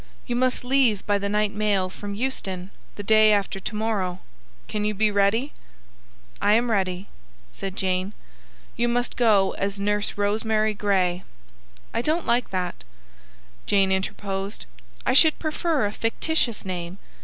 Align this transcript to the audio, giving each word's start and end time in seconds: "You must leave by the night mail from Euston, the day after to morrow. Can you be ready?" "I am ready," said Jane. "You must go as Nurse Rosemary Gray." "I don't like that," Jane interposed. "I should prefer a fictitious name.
"You 0.25 0.35
must 0.35 0.63
leave 0.63 1.05
by 1.05 1.19
the 1.19 1.29
night 1.29 1.51
mail 1.53 1.87
from 1.87 2.15
Euston, 2.15 2.71
the 2.95 3.03
day 3.03 3.31
after 3.31 3.59
to 3.59 3.75
morrow. 3.75 4.21
Can 4.67 4.83
you 4.83 4.95
be 4.95 5.11
ready?" 5.11 5.53
"I 6.41 6.53
am 6.53 6.71
ready," 6.71 7.07
said 7.51 7.75
Jane. 7.75 8.13
"You 8.75 8.87
must 8.87 9.15
go 9.15 9.51
as 9.59 9.79
Nurse 9.79 10.17
Rosemary 10.17 10.73
Gray." 10.73 11.21
"I 11.93 12.01
don't 12.01 12.25
like 12.25 12.49
that," 12.49 12.83
Jane 13.67 13.91
interposed. 13.91 14.65
"I 15.05 15.13
should 15.13 15.37
prefer 15.37 15.85
a 15.85 15.91
fictitious 15.91 16.65
name. 16.65 16.97